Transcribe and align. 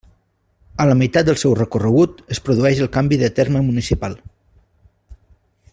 A 0.83 0.87
la 0.91 0.95
meitat 1.01 1.27
del 1.27 1.37
seu 1.41 1.53
recorregut 1.59 2.23
es 2.35 2.41
produeix 2.47 2.81
el 2.85 2.91
canvi 2.97 3.21
de 3.25 3.29
terme 3.41 3.65
municipal. 3.69 4.17